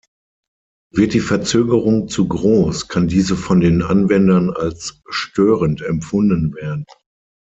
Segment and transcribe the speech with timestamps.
[0.91, 6.85] Wird die Verzögerung zu groß, kann diese von den Anwendern als störend empfunden werden.